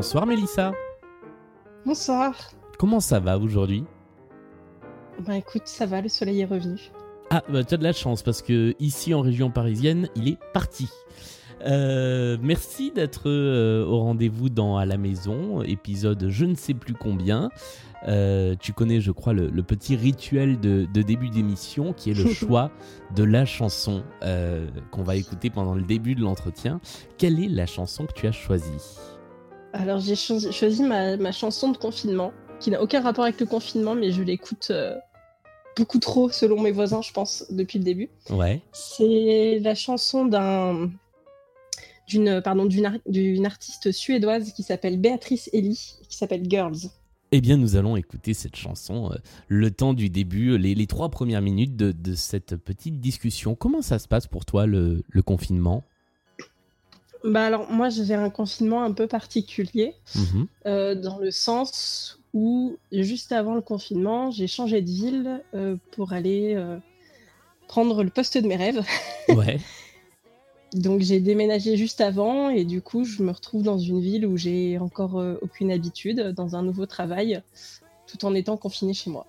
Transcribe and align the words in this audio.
Bonsoir 0.00 0.24
Mélissa. 0.24 0.72
Bonsoir. 1.84 2.34
Comment 2.78 3.00
ça 3.00 3.20
va 3.20 3.36
aujourd'hui? 3.36 3.84
Bah 5.26 5.36
écoute, 5.36 5.66
ça 5.66 5.84
va, 5.84 6.00
le 6.00 6.08
soleil 6.08 6.40
est 6.40 6.46
revenu. 6.46 6.90
Ah, 7.28 7.42
bah 7.50 7.62
tu 7.64 7.74
as 7.74 7.76
de 7.76 7.82
la 7.82 7.92
chance 7.92 8.22
parce 8.22 8.40
que 8.40 8.74
ici 8.78 9.12
en 9.12 9.20
région 9.20 9.50
parisienne, 9.50 10.08
il 10.16 10.26
est 10.28 10.38
parti. 10.54 10.88
Euh, 11.66 12.38
merci 12.40 12.92
d'être 12.92 13.28
euh, 13.28 13.84
au 13.84 13.98
rendez-vous 14.00 14.48
dans 14.48 14.78
À 14.78 14.86
la 14.86 14.96
maison, 14.96 15.60
épisode 15.60 16.28
je 16.30 16.46
ne 16.46 16.54
sais 16.54 16.72
plus 16.72 16.94
combien. 16.94 17.50
Euh, 18.08 18.54
tu 18.58 18.72
connais, 18.72 19.02
je 19.02 19.12
crois, 19.12 19.34
le, 19.34 19.50
petit 19.62 19.96
rituel 19.96 20.58
de, 20.60 20.86
début 20.86 21.28
d'émission 21.28 21.92
qui 21.92 22.10
est 22.10 22.14
le 22.14 22.26
choix 22.32 22.70
de 23.14 23.22
la 23.22 23.44
chanson 23.44 24.02
qu'on 24.92 25.02
va 25.02 25.16
écouter 25.16 25.50
pendant 25.50 25.74
le 25.74 25.82
début 25.82 26.14
de 26.14 26.22
l'entretien. 26.22 26.80
Quelle 27.18 27.38
est 27.38 27.48
la 27.48 27.66
chanson 27.66 28.06
que 28.06 28.14
tu 28.14 28.26
as 28.26 28.32
choisie? 28.32 28.96
Alors 29.72 30.00
j'ai 30.00 30.16
choisi, 30.16 30.82
ma, 30.82 31.16
ma, 31.16 31.32
chanson 31.32 31.70
de 31.70 31.76
confinement, 31.76 32.32
qui 32.58 32.70
n'a 32.70 32.82
aucun 32.82 33.00
rapport 33.00 33.24
avec 33.24 33.38
le 33.40 33.46
confinement, 33.46 33.94
mais 33.94 34.10
je 34.10 34.22
l'écoute 34.22 34.72
beaucoup 35.76 35.98
trop 35.98 36.30
selon 36.30 36.60
mes 36.60 36.72
voisins, 36.72 37.02
je 37.02 37.12
pense, 37.12 37.46
depuis 37.50 37.78
le 37.78 37.84
début. 37.84 38.10
Ouais. 38.30 38.60
C'est 38.72 39.60
la 39.62 39.74
chanson 39.74 40.26
d'un 40.26 40.90
d'une 42.06 42.42
pardon 42.42 42.66
d'une 42.66 43.46
artiste 43.46 43.92
suédoise 43.92 44.52
qui 44.52 44.64
s'appelle 44.64 44.98
Béatrice 44.98 45.48
Ellie, 45.52 45.96
qui 46.08 46.16
s'appelle 46.16 46.42
Girls. 46.48 46.90
Eh 47.32 47.40
bien, 47.40 47.56
nous 47.56 47.76
allons 47.76 47.96
écouter 47.96 48.34
cette 48.34 48.56
chanson, 48.56 49.12
euh, 49.12 49.16
le 49.46 49.70
temps 49.70 49.94
du 49.94 50.10
début, 50.10 50.58
les, 50.58 50.86
trois 50.88 51.10
premières 51.10 51.42
minutes 51.42 51.76
de, 51.76 52.14
cette 52.16 52.56
petite 52.56 53.00
discussion. 53.00 53.54
Comment 53.54 53.82
ça 53.82 54.00
se 54.00 54.08
passe 54.08 54.26
pour 54.26 54.44
toi, 54.44 54.66
le, 54.66 55.04
confinement? 55.24 55.84
Bah 57.24 57.44
alors, 57.44 57.70
moi, 57.70 57.88
j'ai 57.88 58.14
un 58.14 58.30
confinement 58.30 58.82
un 58.82 58.92
peu 58.92 59.06
particulier, 59.06 59.94
mhm. 60.14 60.46
euh, 60.66 60.94
dans 60.94 61.18
le 61.18 61.30
sens 61.30 62.18
où, 62.32 62.76
juste 62.92 63.32
avant 63.32 63.54
le 63.54 63.60
confinement, 63.60 64.30
j'ai 64.30 64.46
changé 64.46 64.80
de 64.80 64.90
ville 64.90 65.42
euh, 65.54 65.76
pour 65.92 66.12
aller 66.12 66.56
prendre 67.68 68.02
le 68.02 68.10
poste 68.10 68.38
de 68.38 68.46
mes 68.46 68.56
rêves. 68.56 68.82
Ouais. 69.28 69.60
Donc 70.74 71.00
j'ai 71.00 71.20
déménagé 71.20 71.76
juste 71.76 72.00
avant 72.00 72.48
et 72.48 72.64
du 72.64 72.80
coup 72.80 73.04
je 73.04 73.22
me 73.22 73.32
retrouve 73.32 73.62
dans 73.62 73.78
une 73.78 74.00
ville 74.00 74.26
où 74.26 74.36
j'ai 74.36 74.78
encore 74.78 75.18
euh, 75.18 75.36
aucune 75.42 75.70
habitude, 75.70 76.32
dans 76.36 76.54
un 76.54 76.62
nouveau 76.62 76.86
travail, 76.86 77.42
tout 78.06 78.24
en 78.24 78.34
étant 78.34 78.56
confiné 78.56 78.94
chez 78.94 79.10
moi. 79.10 79.26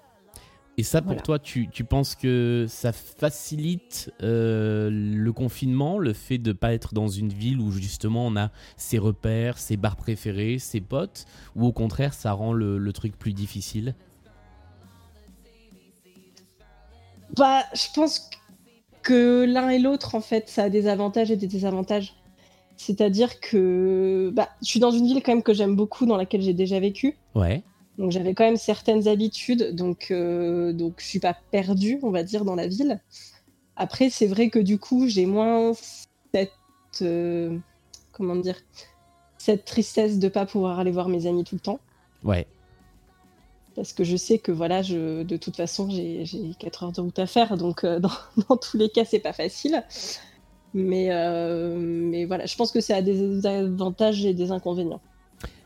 Et 0.77 0.83
ça 0.83 1.01
pour 1.01 1.21
toi, 1.21 1.37
tu, 1.37 1.67
penses 1.87 2.15
que 2.15 2.65
ça 2.67 2.91
facilite 2.91 4.11
euh, 4.23 4.89
le 4.89 5.33
confinement, 5.33 5.99
le 5.99 6.13
fait 6.13 6.37
de 6.37 6.49
ne 6.49 6.53
pas 6.53 6.73
être 6.73 6.93
dans 6.93 7.07
une 7.07 7.29
ville 7.29 7.59
où 7.59 7.71
justement 7.71 8.25
on 8.25 8.35
a 8.35 8.51
ses 8.77 8.97
repères, 8.97 9.57
ses 9.57 9.77
bars 9.77 9.95
préférés, 9.95 10.57
ses 10.59 10.81
potes, 10.81 11.25
ou 11.55 11.65
au 11.65 11.71
contraire 11.71 12.13
ça 12.13 12.31
rend 12.31 12.53
le, 12.53 12.77
le 12.77 12.93
truc 12.93 13.17
plus 13.17 13.33
difficile? 13.33 13.95
Bah 17.37 17.63
je 17.73 17.87
pense 17.93 18.19
que 18.19 18.37
que 19.01 19.45
l'un 19.45 19.69
et 19.69 19.79
l'autre, 19.79 20.15
en 20.15 20.21
fait, 20.21 20.49
ça 20.49 20.63
a 20.63 20.69
des 20.69 20.87
avantages 20.87 21.31
et 21.31 21.35
des 21.35 21.47
désavantages. 21.47 22.15
C'est-à-dire 22.77 23.39
que 23.39 24.31
bah, 24.33 24.49
je 24.61 24.67
suis 24.67 24.79
dans 24.79 24.91
une 24.91 25.05
ville 25.05 25.21
quand 25.23 25.33
même 25.33 25.43
que 25.43 25.53
j'aime 25.53 25.75
beaucoup, 25.75 26.05
dans 26.05 26.17
laquelle 26.17 26.41
j'ai 26.41 26.53
déjà 26.53 26.79
vécu. 26.79 27.17
Ouais. 27.35 27.63
Donc 27.97 28.11
j'avais 28.11 28.33
quand 28.33 28.45
même 28.45 28.57
certaines 28.57 29.07
habitudes, 29.07 29.75
donc, 29.75 30.07
euh, 30.11 30.73
donc 30.73 30.95
je 30.97 31.05
suis 31.05 31.19
pas 31.19 31.35
perdue, 31.51 31.99
on 32.03 32.11
va 32.11 32.23
dire, 32.23 32.45
dans 32.45 32.55
la 32.55 32.67
ville. 32.67 33.01
Après, 33.75 34.09
c'est 34.09 34.27
vrai 34.27 34.49
que 34.49 34.59
du 34.59 34.77
coup, 34.77 35.07
j'ai 35.07 35.25
moins 35.25 35.73
cette. 36.33 36.51
Euh, 37.01 37.57
comment 38.11 38.35
dire 38.35 38.57
Cette 39.37 39.65
tristesse 39.65 40.19
de 40.19 40.29
pas 40.29 40.45
pouvoir 40.45 40.79
aller 40.79 40.91
voir 40.91 41.09
mes 41.09 41.27
amis 41.27 41.43
tout 41.43 41.55
le 41.55 41.61
temps. 41.61 41.79
Ouais 42.23 42.47
parce 43.75 43.93
que 43.93 44.03
je 44.03 44.15
sais 44.15 44.37
que 44.37 44.51
voilà, 44.51 44.81
je, 44.81 45.23
de 45.23 45.37
toute 45.37 45.55
façon, 45.55 45.89
j'ai 45.89 46.25
4 46.59 46.83
heures 46.83 46.91
de 46.91 47.01
route 47.01 47.19
à 47.19 47.27
faire, 47.27 47.57
donc 47.57 47.83
euh, 47.83 47.99
dans, 48.49 48.57
tous 48.57 48.77
les 48.77 48.89
cas, 48.89 49.05
c'est 49.05 49.19
pas 49.19 49.33
facile. 49.33 49.83
Mais, 50.73 51.07
euh, 51.11 51.77
mais 51.77 52.25
voilà, 52.25 52.45
je 52.45 52.55
pense 52.55 52.71
que 52.71 52.79
ça 52.79 52.97
a 52.97 53.01
des 53.01 53.45
avantages 53.45 54.25
et 54.25 54.33
des 54.33 54.51
inconvénients. 54.51 55.01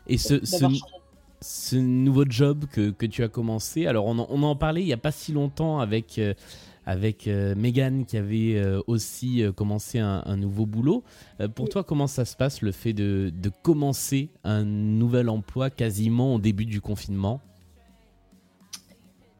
Et 0.08 0.18
ce, 0.18 0.44
ce, 0.44 0.64
nouveau 1.74 2.24
job 2.28 2.66
que, 2.70 2.90
que, 2.90 3.06
tu 3.06 3.22
as 3.22 3.28
commencé, 3.28 3.86
alors 3.86 4.06
on 4.06 4.18
en, 4.18 4.26
on 4.30 4.42
en 4.42 4.56
parlait 4.56 4.82
il 4.82 4.86
n'y 4.86 4.92
a 4.92 4.98
pas 4.98 5.12
si 5.12 5.32
longtemps 5.32 5.78
avec, 5.80 6.18
euh, 6.18 6.34
avec 6.86 7.26
Megan 7.26 8.04
qui 8.04 8.16
avait 8.16 8.62
aussi 8.86 9.42
commencé 9.56 9.98
un, 9.98 10.22
un, 10.24 10.36
nouveau 10.36 10.66
boulot. 10.66 11.02
pour 11.54 11.68
toi, 11.68 11.82
comment 11.82 12.06
ça 12.06 12.24
se 12.24 12.36
passe 12.36 12.62
le 12.62 12.72
fait 12.72 12.92
de, 12.92 13.32
de 13.34 13.50
commencer 13.62 14.30
un 14.44 14.64
nouvel 14.64 15.28
emploi 15.28 15.68
quasiment 15.68 16.36
au 16.36 16.38
début 16.38 16.64
du 16.64 16.80
confinement? 16.80 17.40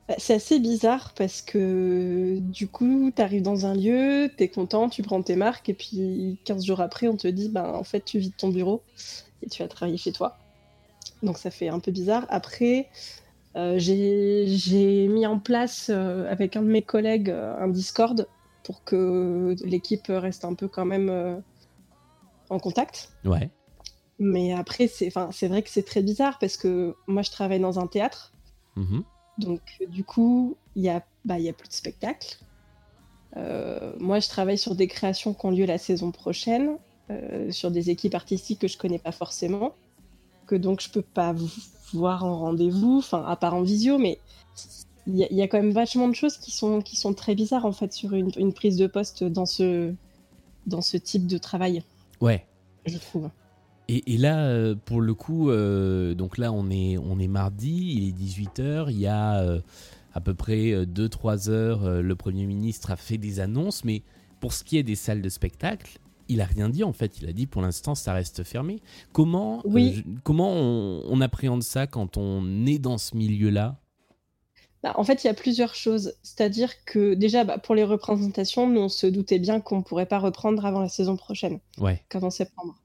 Bah, 0.08 0.14
c'est 0.18 0.34
assez 0.34 0.60
bizarre 0.60 1.12
parce 1.16 1.42
que 1.42 2.38
du 2.38 2.68
coup, 2.68 3.10
tu 3.14 3.20
arrives 3.20 3.42
dans 3.42 3.66
un 3.66 3.74
lieu, 3.74 4.30
tu 4.36 4.44
es 4.44 4.48
content, 4.48 4.88
tu 4.88 5.02
prends 5.02 5.20
tes 5.22 5.34
marques 5.34 5.68
et 5.68 5.74
puis 5.74 6.38
15 6.44 6.64
jours 6.64 6.80
après, 6.80 7.08
on 7.08 7.16
te 7.16 7.26
dit 7.26 7.48
ben 7.48 7.64
en 7.64 7.82
fait, 7.82 8.04
tu 8.04 8.18
vides 8.18 8.36
ton 8.36 8.50
bureau 8.50 8.82
et 9.42 9.48
tu 9.48 9.62
vas 9.62 9.68
travailler 9.68 9.98
chez 9.98 10.12
toi. 10.12 10.38
Donc 11.22 11.38
ça 11.38 11.50
fait 11.50 11.68
un 11.68 11.80
peu 11.80 11.90
bizarre. 11.90 12.26
Après, 12.28 12.88
euh, 13.56 13.76
j'ai 13.78 15.08
mis 15.08 15.26
en 15.26 15.38
place 15.38 15.90
euh, 15.90 16.30
avec 16.30 16.56
un 16.56 16.62
de 16.62 16.68
mes 16.68 16.82
collègues 16.82 17.30
euh, 17.30 17.56
un 17.58 17.68
Discord 17.68 18.28
pour 18.62 18.84
que 18.84 19.54
l'équipe 19.64 20.06
reste 20.08 20.44
un 20.44 20.54
peu 20.54 20.68
quand 20.68 20.84
même 20.84 21.42
en 22.50 22.58
contact. 22.58 23.12
Ouais. 23.24 23.48
Mais 24.18 24.52
après, 24.52 24.88
c'est 24.88 25.10
vrai 25.10 25.62
que 25.62 25.70
c'est 25.70 25.84
très 25.84 26.02
bizarre 26.02 26.38
parce 26.40 26.56
que 26.56 26.96
moi, 27.06 27.22
je 27.22 27.30
travaille 27.30 27.60
dans 27.60 27.78
un 27.78 27.86
théâtre. 27.86 28.32
Mmh 28.74 29.00
donc, 29.38 29.60
du 29.88 30.02
coup, 30.02 30.56
il 30.76 30.82
n'y 30.82 30.88
a, 30.88 31.04
bah, 31.26 31.34
a 31.34 31.52
plus 31.52 31.68
de 31.68 31.74
spectacle. 31.74 32.38
Euh, 33.36 33.92
moi, 33.98 34.18
je 34.20 34.28
travaille 34.28 34.58
sur 34.58 34.74
des 34.74 34.86
créations 34.86 35.34
qui 35.34 35.46
ont 35.46 35.50
lieu 35.50 35.66
la 35.66 35.78
saison 35.78 36.10
prochaine, 36.10 36.78
euh, 37.10 37.50
sur 37.50 37.70
des 37.70 37.90
équipes 37.90 38.14
artistiques 38.14 38.60
que 38.60 38.68
je 38.68 38.78
connais 38.78 38.98
pas 38.98 39.12
forcément, 39.12 39.74
que 40.46 40.54
donc 40.54 40.80
je 40.80 40.90
peux 40.90 41.02
pas 41.02 41.34
voir 41.92 42.24
en 42.24 42.38
rendez-vous, 42.38 42.98
enfin, 42.98 43.24
à 43.26 43.36
part 43.36 43.54
en 43.54 43.62
visio, 43.62 43.98
mais 43.98 44.18
il 45.06 45.16
y, 45.16 45.42
a 45.42 45.46
quand 45.46 45.58
même 45.58 45.70
vachement 45.70 46.08
de 46.08 46.14
choses 46.14 46.36
qui 46.36 46.50
sont, 46.50 46.80
qui 46.80 46.96
sont 46.96 47.14
très 47.14 47.36
bizarres, 47.36 47.64
en 47.64 47.72
fait, 47.72 47.92
sur 47.92 48.12
une, 48.12 48.32
une 48.36 48.52
prise 48.52 48.76
de 48.76 48.88
poste 48.88 49.22
dans 49.22 49.46
ce, 49.46 49.94
dans 50.66 50.82
ce 50.82 50.96
type 50.96 51.28
de 51.28 51.38
travail. 51.38 51.84
Ouais. 52.20 52.44
Je 52.86 52.98
trouve. 52.98 53.30
Et, 53.88 54.18
là, 54.18 54.46
euh, 54.46 54.74
pour 54.74 55.00
le 55.00 55.14
coup, 55.14 55.50
euh, 55.50 56.14
donc 56.14 56.38
là, 56.38 56.52
on 56.52 56.70
est, 56.70 56.98
on 56.98 57.20
est 57.20 57.28
mardi, 57.28 57.94
il 57.96 58.08
est 58.08 58.12
18h, 58.12 58.86
il 58.90 58.98
y 58.98 59.06
a 59.06 59.38
euh, 59.40 59.60
à 60.12 60.20
peu 60.20 60.34
près 60.34 60.72
2-3 60.84 61.50
heures, 61.50 62.02
le 62.02 62.16
Premier 62.16 62.46
ministre 62.46 62.90
a 62.90 62.96
fait 62.96 63.18
des 63.18 63.38
annonces, 63.38 63.84
mais 63.84 64.02
pour 64.40 64.52
ce 64.52 64.64
qui 64.64 64.76
est 64.76 64.82
des 64.82 64.96
salles 64.96 65.22
de 65.22 65.28
spectacle, 65.28 66.00
il 66.28 66.40
a 66.40 66.44
rien 66.44 66.68
dit 66.68 66.84
en 66.84 66.92
fait. 66.92 67.18
Il 67.18 67.28
a 67.28 67.32
dit 67.32 67.46
pour 67.46 67.62
l'instant 67.62 67.94
ça 67.94 68.12
reste 68.12 68.44
fermé. 68.44 68.80
Comment, 69.12 69.62
comment 70.22 70.52
on, 70.52 71.20
appréhende 71.20 71.62
ça 71.62 71.86
quand 71.86 72.16
on 72.16 72.66
est 72.66 72.78
dans 72.78 72.98
ce 72.98 73.16
milieu-là? 73.16 73.78
Bah, 74.82 74.92
En 74.96 75.04
fait, 75.04 75.24
il 75.24 75.26
y 75.26 75.30
a 75.30 75.34
plusieurs 75.34 75.74
choses. 75.74 76.14
C'est-à-dire 76.22 76.84
que 76.84 77.14
déjà, 77.14 77.44
bah, 77.44 77.58
pour 77.58 77.74
les 77.74 77.84
représentations, 77.84 78.68
nous 78.68 78.80
on 78.80 78.88
se 78.88 79.06
doutait 79.06 79.38
bien 79.38 79.60
qu'on 79.60 79.78
ne 79.78 79.82
pourrait 79.82 80.06
pas 80.06 80.18
reprendre 80.18 80.64
avant 80.64 80.80
la 80.80 80.88
saison 80.88 81.16
prochaine, 81.16 81.60
ouais. 81.78 82.02
qu'avant 82.08 82.30
septembre. 82.30 82.76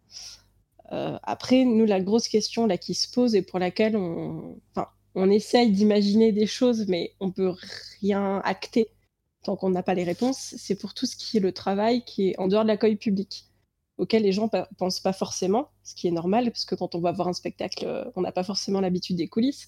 Euh, 0.92 1.18
après, 1.24 1.64
nous, 1.64 1.86
la 1.86 2.02
grosse 2.02 2.28
question 2.28 2.68
là 2.68 2.78
qui 2.78 2.94
se 2.94 3.10
pose 3.12 3.36
et 3.36 3.42
pour 3.42 3.60
laquelle 3.60 3.96
on, 3.96 4.58
enfin, 4.72 4.88
on 5.16 5.30
essaye 5.30 5.72
d'imaginer 5.72 6.32
des 6.32 6.48
choses, 6.48 6.86
mais 6.88 7.14
on 7.20 7.32
peut 7.32 7.54
rien 8.02 8.42
acter 8.44 8.90
tant 9.44 9.56
qu'on 9.56 9.70
n'a 9.70 9.84
pas 9.84 9.94
les 9.94 10.04
réponses, 10.04 10.56
c'est 10.58 10.76
pour 10.76 10.94
tout 10.94 11.06
ce 11.06 11.16
qui 11.16 11.38
est 11.38 11.40
le 11.40 11.52
travail 11.52 12.04
qui 12.06 12.30
est 12.30 12.40
en 12.40 12.48
dehors 12.48 12.64
de 12.64 12.68
l'accueil 12.68 12.96
public, 12.96 13.46
auquel 13.98 14.24
les 14.24 14.32
gens 14.32 14.50
ne 14.54 14.60
pensent 14.78 15.00
pas 15.00 15.14
forcément, 15.14 15.70
ce 15.84 15.96
qui 15.96 16.08
est 16.08 16.12
normal, 16.12 16.52
parce 16.52 16.66
que 16.66 16.76
quand 16.76 16.96
on 16.96 17.00
va 17.00 17.12
voir 17.12 17.28
un 17.28 17.34
spectacle, 17.34 17.86
euh, 17.86 18.04
on 18.16 18.22
n'a 18.22 18.32
pas 18.32 18.44
forcément 18.44 18.82
l'habitude 18.82 19.18
des 19.18 19.28
coulisses. 19.28 19.68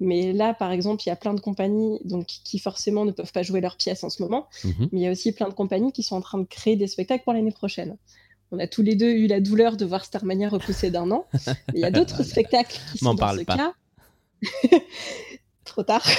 Mais 0.00 0.32
là, 0.32 0.54
par 0.54 0.72
exemple, 0.72 1.02
il 1.06 1.08
y 1.08 1.12
a 1.12 1.16
plein 1.16 1.34
de 1.34 1.40
compagnies 1.40 2.00
donc, 2.04 2.26
qui 2.26 2.58
forcément 2.58 3.04
ne 3.04 3.12
peuvent 3.12 3.32
pas 3.32 3.44
jouer 3.44 3.60
leurs 3.60 3.76
pièces 3.76 4.02
en 4.02 4.10
ce 4.10 4.22
moment, 4.22 4.48
mhm. 4.64 4.88
mais 4.90 5.00
il 5.00 5.02
y 5.02 5.06
a 5.06 5.12
aussi 5.12 5.32
plein 5.32 5.48
de 5.48 5.54
compagnies 5.54 5.92
qui 5.92 6.02
sont 6.02 6.16
en 6.16 6.20
train 6.20 6.38
de 6.38 6.46
créer 6.46 6.76
des 6.76 6.88
spectacles 6.88 7.22
pour 7.22 7.32
l'année 7.32 7.52
prochaine. 7.52 7.96
On 8.50 8.58
a 8.58 8.66
tous 8.66 8.82
les 8.82 8.94
deux 8.94 9.10
eu 9.10 9.26
la 9.26 9.40
douleur 9.40 9.76
de 9.76 9.84
voir 9.84 10.04
Starmania 10.04 10.48
repousser 10.48 10.90
d'un 10.90 11.10
an. 11.10 11.26
Il 11.74 11.80
y 11.80 11.84
a 11.84 11.90
d'autres 11.90 12.22
spectacles 12.22 12.78
qui 12.92 12.98
sont 12.98 13.14
dans 13.14 13.32
ce 13.32 13.42
cas. 13.42 13.72
Trop 15.64 15.82
tard. 15.82 16.06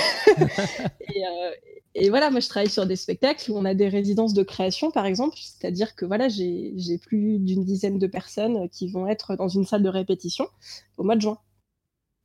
Euh, 1.16 1.52
et, 1.96 2.10
voilà, 2.10 2.30
moi 2.30 2.40
je 2.42 2.50
travaille 2.50 2.70
sur 2.70 2.86
des 2.86 2.96
spectacles 2.98 3.52
où 3.52 3.58
on 3.58 3.66
a 3.66 3.74
des 3.74 3.88
résidences 3.88 4.34
de 4.34 4.44
création, 4.44 4.92
par 4.92 5.06
exemple. 5.06 5.38
C'est-à-dire 5.40 5.96
que 5.96 6.06
voilà, 6.06 6.28
j'ai 6.30 7.00
plus 7.02 7.40
d'une 7.40 7.64
dizaine 7.64 8.00
de 8.00 8.08
personnes 8.08 8.70
qui 8.70 8.90
vont 8.90 9.08
être 9.08 9.36
dans 9.36 9.48
une 9.48 9.66
salle 9.66 9.84
de 9.84 9.90
répétition 9.90 10.48
au 10.98 11.04
mois 11.04 11.16
de 11.16 11.22
juin. 11.22 11.40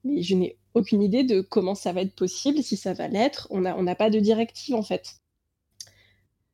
Mais 0.05 0.23
je 0.23 0.35
n'ai 0.35 0.59
aucune 0.75 1.03
idée 1.03 1.25
de 1.25 1.41
comment 1.41 1.75
ça 1.75 1.93
va 1.93 2.03
être 2.03 2.15
possible, 2.15 2.63
si 2.63 2.77
ça 2.77 2.95
va 2.95 3.09
l'être. 3.09 3.49
On 3.51 3.61
n'a 3.61 3.95
pas 3.95 4.11
de 4.11 4.19
directive 4.21 4.75
en 4.75 4.83
fait. 4.83 5.21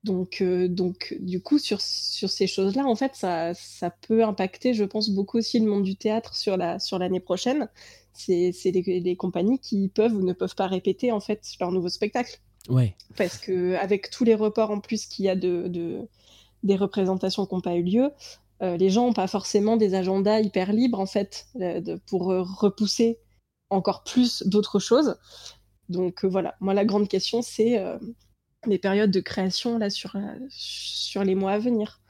Donc, 0.04 0.42
donc 0.42 1.16
du 1.20 1.42
coup, 1.42 1.58
sur, 1.58 1.80
sur 1.80 2.30
ces 2.30 2.46
choses-là, 2.46 2.86
en 2.86 2.94
fait, 2.94 3.16
ça, 3.16 3.54
ça 3.54 3.90
peut 3.90 4.24
impacter, 4.24 4.72
je 4.74 4.84
pense, 4.84 5.10
beaucoup 5.10 5.38
aussi 5.38 5.58
le 5.58 5.66
monde 5.66 5.82
du 5.82 5.96
théâtre 5.96 6.36
sur 6.36 6.56
la 6.56 6.78
sur 6.78 6.98
l'année 6.98 7.20
prochaine. 7.20 7.68
C'est 8.12 8.52
les, 8.64 9.00
les, 9.00 9.16
compagnies 9.16 9.58
qui 9.58 9.88
peuvent 9.88 10.14
ou 10.14 10.22
ne 10.22 10.32
peuvent 10.32 10.54
pas 10.54 10.68
répéter 10.68 11.12
en 11.12 11.20
fait 11.20 11.42
leur 11.60 11.72
nouveau 11.72 11.88
spectacle. 11.88 12.40
Ouais. 12.68 12.96
Parce 13.16 13.38
que 13.38 13.74
avec 13.74 14.10
tous 14.10 14.24
les 14.24 14.34
reports 14.34 14.70
en 14.70 14.80
plus 14.80 15.06
qu'il 15.06 15.24
y 15.24 15.28
a 15.28 15.36
de, 15.36 15.68
de, 15.68 16.08
des 16.62 16.76
représentations 16.76 17.46
qui 17.46 17.54
n'ont 17.54 17.60
pas 17.60 17.76
eu 17.76 17.82
lieu, 17.82 18.10
les 18.60 18.88
gens 18.88 19.06
n'ont 19.06 19.12
pas 19.12 19.26
forcément 19.26 19.76
des 19.76 19.94
agendas 19.94 20.40
hyper 20.40 20.72
libres 20.72 20.98
en 20.98 21.06
fait 21.06 21.46
de, 21.54 22.00
pour 22.06 22.24
repousser 22.24 23.18
encore 23.68 24.02
plus 24.02 24.42
d'autres 24.46 24.78
choses. 24.78 25.16
Donc 25.90 26.24
voilà, 26.24 26.56
moi 26.60 26.72
la 26.72 26.86
grande 26.86 27.06
question 27.06 27.42
c'est 27.42 27.78
les 28.66 28.78
périodes 28.78 29.10
de 29.10 29.20
création 29.20 29.78
là 29.78 29.90
sur, 29.90 30.16
euh, 30.16 30.20
sur 30.50 31.24
les 31.24 31.34
mois 31.34 31.52
à 31.52 31.58
venir. 31.58 32.00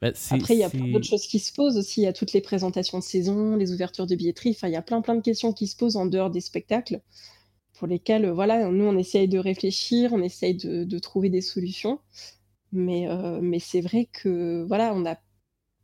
Bah, 0.00 0.12
Après, 0.30 0.54
il 0.54 0.60
y 0.60 0.64
a 0.64 0.70
plein 0.70 0.88
d'autres 0.88 1.06
choses 1.06 1.26
qui 1.26 1.38
se 1.38 1.52
posent 1.52 1.76
aussi. 1.76 2.00
Il 2.00 2.04
y 2.04 2.06
a 2.06 2.12
toutes 2.12 2.32
les 2.32 2.40
présentations 2.40 2.98
de 2.98 3.04
saison, 3.04 3.56
les 3.56 3.72
ouvertures 3.72 4.06
de 4.06 4.14
billetterie. 4.14 4.52
Enfin, 4.56 4.68
il 4.68 4.72
y 4.72 4.76
a 4.76 4.82
plein 4.82 5.02
plein 5.02 5.14
de 5.14 5.20
questions 5.20 5.52
qui 5.52 5.66
se 5.66 5.76
posent 5.76 5.96
en 5.96 6.06
dehors 6.06 6.30
des 6.30 6.40
spectacles 6.40 7.02
pour 7.80 7.88
lesquelles, 7.88 8.26
euh, 8.26 8.34
voilà, 8.34 8.68
nous, 8.68 8.84
on 8.84 8.98
essaye 8.98 9.26
de 9.26 9.38
réfléchir, 9.38 10.12
on 10.12 10.22
essaye 10.22 10.54
de, 10.54 10.84
de 10.84 10.98
trouver 10.98 11.30
des 11.30 11.40
solutions. 11.40 11.98
Mais, 12.72 13.08
euh, 13.08 13.40
mais 13.42 13.58
c'est 13.58 13.80
vrai 13.80 14.04
que, 14.12 14.64
voilà, 14.68 14.94
on 14.94 15.00
n'a 15.00 15.18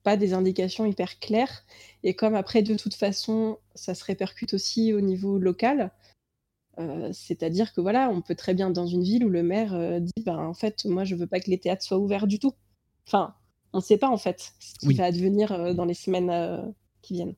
pas 0.03 0.19
des 0.19 0.35
indications 0.35 0.85
hyper 0.85 1.19
claires. 1.19 1.65
Et 2.05 2.15
comme 2.15 2.35
après, 2.35 2.63
de 2.63 2.77
toute 2.77 2.95
façon, 2.95 3.59
ça 3.75 3.95
se 3.95 4.05
répercute 4.05 4.53
aussi 4.53 4.93
au 4.93 5.01
niveau 5.01 5.39
local, 5.39 5.91
euh, 6.79 7.11
c'est-à-dire 7.13 7.73
que 7.73 7.81
voilà, 7.81 8.11
on 8.11 8.21
peut 8.21 8.35
très 8.35 8.55
bien 8.55 8.71
dans 8.71 8.87
une 8.87 9.03
ville 9.03 9.25
où 9.25 9.31
le 9.31 9.43
maire 9.43 9.75
euh, 9.75 10.01
dit 10.01 10.23
ben, 10.25 10.39
en 10.39 10.55
fait, 10.55 10.85
moi 10.85 11.05
je 11.05 11.15
veux 11.15 11.27
pas 11.27 11.41
que 11.41 11.51
les 11.51 11.59
théâtres 11.59 11.83
soient 11.83 11.99
ouverts 11.99 12.27
du 12.27 12.39
tout. 12.39 12.53
Enfin, 13.07 13.35
on 13.73 13.79
ne 13.79 13.83
sait 13.83 13.99
pas 13.99 14.11
en 14.11 14.19
fait 14.19 14.53
ce 14.61 14.75
qui 14.87 14.95
va 14.95 15.07
advenir 15.07 15.53
euh, 15.53 15.73
dans 15.73 15.87
les 15.87 15.95
semaines 15.95 16.75
qui 17.03 17.15
viennent. 17.15 17.35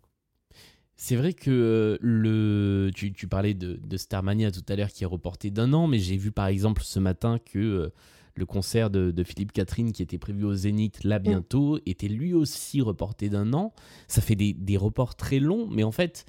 C'est 1.00 1.16
vrai 1.16 1.32
que 1.32 1.96
le 2.02 2.90
tu, 2.92 3.28
parlais 3.28 3.54
de, 3.54 3.96
Starmania 3.96 4.50
tout 4.50 4.64
à 4.68 4.76
l'heure 4.76 4.90
qui 4.90 5.04
est 5.04 5.06
reporté 5.06 5.50
d'un 5.50 5.72
an, 5.72 5.86
mais 5.86 5.98
j'ai 5.98 6.16
vu 6.16 6.32
par 6.32 6.48
exemple 6.48 6.82
ce 6.82 6.98
matin 6.98 7.38
que 7.38 7.90
le 8.34 8.46
concert 8.46 8.90
de, 8.90 9.22
Philippe 9.22 9.52
Catherine 9.52 9.92
qui 9.92 10.02
était 10.02 10.18
prévu 10.18 10.44
au 10.44 10.54
Zénith 10.54 11.04
là 11.04 11.20
mm. 11.20 11.22
bientôt 11.22 11.78
était 11.86 12.08
lui 12.08 12.34
aussi 12.34 12.80
reporté 12.80 13.28
d'un 13.28 13.52
an. 13.52 13.72
Ça 14.08 14.20
fait 14.20 14.34
des, 14.34 14.52
des 14.52 14.76
reports 14.76 15.14
très 15.14 15.38
longs, 15.38 15.68
mais 15.70 15.84
en 15.84 15.92
fait, 15.92 16.26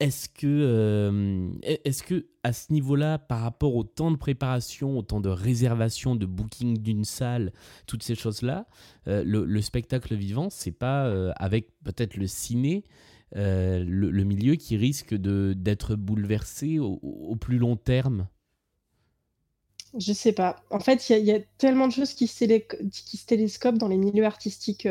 est-ce 0.00 0.30
que, 0.30 0.46
euh, 0.46 1.50
est 1.62 2.02
que 2.02 2.26
à 2.42 2.54
ce 2.54 2.72
niveau-là, 2.72 3.18
par 3.18 3.42
rapport 3.42 3.76
au 3.76 3.84
temps 3.84 4.10
de 4.10 4.16
préparation, 4.16 4.98
au 4.98 5.02
temps 5.02 5.20
de 5.20 5.28
réservation, 5.28 6.16
de 6.16 6.24
booking 6.24 6.78
d'une 6.78 7.04
salle, 7.04 7.52
toutes 7.86 8.02
ces 8.02 8.14
choses-là, 8.14 8.66
euh, 9.08 9.22
le, 9.24 9.60
spectacle 9.60 10.14
vivant, 10.14 10.48
c'est 10.48 10.72
pas 10.72 11.04
euh, 11.04 11.32
avec 11.36 11.68
peut-être 11.84 12.16
le 12.16 12.26
ciné 12.26 12.84
le, 13.32 14.24
milieu 14.24 14.56
qui 14.56 14.76
risque 14.76 15.14
d'être 15.14 15.94
bouleversé 15.94 16.78
au, 16.78 17.36
plus 17.36 17.58
long 17.58 17.76
terme? 17.76 18.28
Je 19.98 20.12
sais 20.12 20.32
pas. 20.32 20.62
En 20.70 20.78
fait, 20.78 21.10
il 21.10 21.24
y, 21.24 21.32
a 21.32 21.40
tellement 21.58 21.88
de 21.88 21.92
choses 21.92 22.14
qui 22.14 22.28
se, 22.28 22.44
qui 22.44 23.16
se 23.16 23.26
télescopent 23.26 23.78
dans 23.78 23.88
les 23.88 23.98
milieux 23.98 24.24
artistiques 24.24 24.86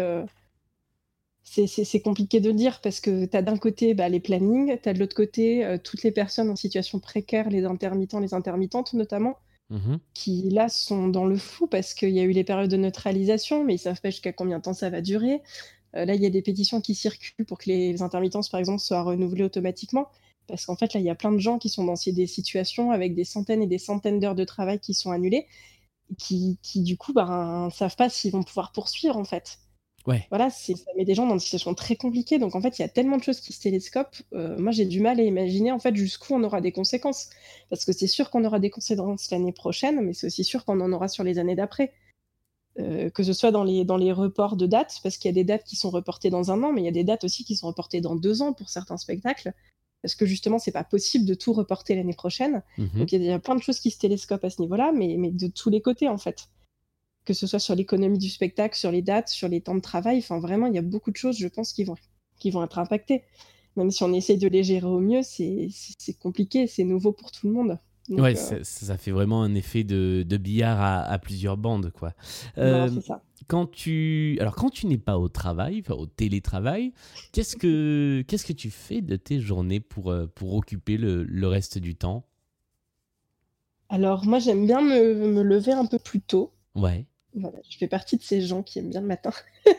c'est 1.68 2.02
compliqué 2.02 2.40
de 2.40 2.52
dire 2.52 2.80
parce 2.82 3.00
que 3.00 3.26
tu 3.26 3.38
as 3.38 3.42
d'un 3.42 3.58
côté 3.58 3.94
bah, 3.94 4.10
les 4.10 4.20
plannings, 4.20 4.78
tu 4.82 4.90
as 4.90 4.94
de 4.94 5.00
l'autre 5.00 5.16
côté 5.16 5.66
euh, 5.66 5.78
toutes 5.84 6.04
les 6.04 6.12
personnes 6.12 6.50
en 6.50 6.56
situation 6.56 7.00
précaire, 7.00 7.50
les 7.50 7.66
intermittents, 7.66 8.20
les 8.20 8.34
intermittentes 8.34 8.94
notamment, 8.94 9.38
mmh 9.70 9.98
qui 10.14 10.50
là 10.50 10.68
sont 10.68 11.08
dans 11.08 11.26
le 11.26 11.38
flou 11.38 11.68
parce 11.68 11.94
qu'il 11.94 12.10
y 12.10 12.20
a 12.20 12.24
eu 12.24 12.32
les 12.32 12.44
périodes 12.44 12.70
de 12.70 12.78
neutralisation, 12.78 13.64
mais 13.64 13.76
ils 13.76 13.80
savent 13.80 14.02
pas 14.02 14.10
jusqu'à 14.10 14.34
combien 14.34 14.58
de 14.58 14.64
temps 14.64 14.74
ça 14.74 14.90
va 14.90 15.02
durer. 15.02 15.42
Euh, 15.96 16.06
là, 16.06 16.16
il 16.16 16.22
y 16.22 16.26
a 16.26 16.30
des 16.30 16.42
pétitions 16.42 16.82
qui 16.82 16.96
circulent 16.96 17.46
pour 17.46 17.58
que 17.58 17.70
les, 17.70 18.02
intermittences, 18.02 18.50
par 18.50 18.60
exemple, 18.60 18.80
soient 18.80 19.02
renouvelées 19.04 19.44
automatiquement. 19.44 20.10
Parce 20.48 20.66
qu'en 20.66 20.76
fait, 20.76 20.94
là, 20.94 21.00
il 21.00 21.06
y 21.06 21.10
a 21.10 21.16
plein 21.16 21.32
de 21.32 21.40
gens 21.40 21.60
qui 21.60 21.70
sont 21.70 21.84
dans 21.84 21.94
des 21.94 22.28
situations 22.28 22.92
avec 22.92 23.16
des 23.16 23.24
centaines 23.24 23.62
et 23.62 23.68
des 23.68 23.78
centaines 23.78 24.20
d'heures 24.20 24.36
de 24.36 24.46
travail 24.46 24.80
qui 24.80 24.94
sont 24.94 25.12
annulées, 25.12 25.46
qui, 26.18 26.58
qui 26.64 26.82
du 26.82 26.98
coup, 26.98 27.14
bah, 27.14 27.66
ne 27.66 27.72
savent 27.72 27.96
pas 27.96 28.10
s'ils 28.10 28.32
vont 28.32 28.44
pouvoir 28.44 28.72
poursuivre, 28.72 29.18
en 29.18 29.26
fait. 29.26 29.60
Voilà, 30.30 30.50
ça 30.50 30.74
met 30.98 31.06
des 31.06 31.14
gens 31.14 31.28
dans 31.28 31.36
des 31.36 31.42
situations 31.42 31.74
très 31.74 31.96
compliquées. 31.96 32.40
Donc 32.40 32.56
en 32.56 32.62
fait, 32.62 32.80
il 32.80 32.82
y 32.82 32.86
a 32.86 32.90
tellement 32.90 33.18
de 33.18 33.24
choses 33.24 33.40
qui 33.40 33.54
se 33.54 33.62
télescopent. 33.62 34.22
Euh, 34.34 34.58
moi, 34.58 34.72
j'ai 34.72 34.86
du 34.86 35.02
mal 35.02 35.20
à 35.20 35.24
imaginer 35.24 35.72
en 35.72 35.80
fait 35.80 35.96
jusqu'où 35.96 36.34
on 36.34 36.44
aura 36.44 36.62
des 36.62 36.72
conséquences. 36.72 37.30
Parce 37.70 37.86
que 37.86 37.92
c'est 37.92 38.08
sûr 38.08 38.30
qu'on 38.30 38.44
aura 38.46 38.60
des 38.60 38.70
conséquences 38.70 39.30
l'année 39.32 39.52
prochaine, 39.52 40.02
mais 40.02 40.14
c'est 40.14 40.28
aussi 40.28 40.44
sûr 40.44 40.66
qu'on 40.66 40.80
en 40.82 40.92
aura 40.94 41.08
sur 41.08 41.24
les 41.24 41.38
années 41.38 41.56
d'après. 41.56 41.92
Euh, 42.80 43.10
que 43.10 43.24
ce 43.24 43.34
soit 43.34 43.52
dans 43.52 43.64
les, 43.64 43.84
dans 43.84 43.98
les 43.98 44.12
reports 44.12 44.56
de 44.56 44.66
dates, 44.66 45.00
parce 45.04 45.18
qu'il 45.18 45.28
y 45.28 45.34
a 45.34 45.36
des 45.36 45.44
dates 45.44 45.66
qui 45.66 45.76
sont 45.76 45.90
reportées 45.90 46.30
dans 46.30 46.52
un 46.52 46.64
an, 46.64 46.72
mais 46.72 46.82
il 46.82 46.86
y 46.86 46.90
a 46.90 46.92
des 46.92 47.04
dates 47.04 47.26
aussi 47.26 47.44
qui 47.44 47.56
sont 47.56 47.68
reportées 47.68 48.00
dans 48.00 48.16
deux 48.16 48.42
ans 48.42 48.54
pour 48.54 48.70
certains 48.70 48.98
spectacles. 48.98 49.54
Parce 50.02 50.16
que 50.16 50.26
justement, 50.26 50.60
c'est 50.60 50.72
pas 50.72 50.86
possible 50.86 51.26
de 51.26 51.34
tout 51.34 51.52
reporter 51.52 51.96
l'année 51.96 52.14
prochaine. 52.14 52.64
Mmh 52.78 53.00
Donc 53.00 53.12
il 53.12 53.22
y, 53.22 53.32
a 53.32 53.40
plein 53.40 53.56
de 53.56 53.62
choses 53.62 53.82
qui 53.82 53.92
se 53.92 54.00
télescopent 54.00 54.46
à 54.46 54.50
ce 54.50 54.62
niveau-là, 54.62 54.94
mais, 54.96 55.18
mais 55.18 55.32
de 55.32 55.48
tous 55.48 55.70
les 55.70 55.82
côtés 55.82 56.08
en 56.08 56.18
fait 56.18 56.48
que 57.26 57.36
ce 57.36 57.46
soit 57.46 57.60
sur 57.60 57.76
l'économie 57.76 58.18
du 58.18 58.30
spectacle, 58.30 58.76
sur 58.76 58.90
les 58.90 59.04
dates, 59.04 59.30
sur 59.30 59.48
les 59.48 59.62
temps 59.62 59.76
de 59.76 59.82
travail. 59.82 60.18
Enfin, 60.18 60.40
vraiment, 60.40 60.66
il 60.66 60.74
y 60.74 60.80
a 60.80 60.82
beaucoup 60.82 61.12
de 61.12 61.16
choses, 61.16 61.38
je 61.38 61.48
pense, 61.48 61.74
qui 61.74 61.84
vont, 61.84 61.94
qui 62.40 62.50
vont 62.50 62.64
être 62.64 62.80
impactées. 62.80 63.24
Même 63.76 63.92
si 63.92 64.04
on 64.04 64.12
essaye 64.14 64.40
de 64.40 64.48
les 64.48 64.64
gérer 64.64 64.88
au 64.88 65.00
mieux, 65.00 65.22
c'est 65.22 65.70
compliqué, 66.20 66.66
c'est 66.66 66.84
nouveau 66.84 67.12
pour 67.12 67.32
tout 67.32 67.46
le 67.46 67.54
monde. 67.54 67.78
Ouais, 68.10 68.36
euh, 68.38 68.60
ça, 68.64 68.98
fait 68.98 69.12
vraiment 69.12 69.44
un 69.44 69.54
effet 69.56 69.84
de, 69.84 70.24
de 70.28 70.38
billard 70.38 70.82
à, 70.82 71.18
plusieurs 71.20 71.58
bandes, 71.58 71.92
quoi. 71.92 72.14
Euh, 72.58 72.90
ça. 73.02 73.22
Quand 73.48 73.66
tu, 73.70 74.38
alors 74.42 74.56
quand 74.56 74.70
tu 74.70 74.86
n'es 74.88 74.98
pas 74.98 75.18
au 75.18 75.28
travail, 75.28 75.82
au 75.90 76.06
télétravail, 76.06 76.94
qu'est-ce 77.32 77.56
que 77.56 78.24
qu'est-ce 78.28 78.46
que 78.46 78.54
tu 78.54 78.70
fais 78.70 79.02
de 79.02 79.16
tes 79.16 79.40
journées 79.40 79.80
pour 79.80 80.12
euh, 80.12 80.28
pour 80.28 80.54
occuper 80.54 80.98
le, 80.98 81.24
le 81.24 81.48
reste 81.48 81.78
du 81.78 81.96
temps? 81.96 82.26
Alors 83.88 84.26
moi, 84.26 84.40
j'aime 84.40 84.66
bien 84.66 84.82
me, 84.82 85.16
me, 85.16 85.42
lever 85.42 85.72
un 85.72 85.86
peu 85.86 85.98
plus 85.98 86.22
tôt. 86.22 86.54
Ouais 86.76 87.06
je 87.36 87.78
fais 87.78 87.88
partie 87.88 88.18
de 88.18 88.24
ces 88.24 88.42
gens 88.42 88.64
qui 88.64 88.80
aiment 88.80 88.90
bien 88.90 89.02
le 89.02 89.08
matin. 89.08 89.32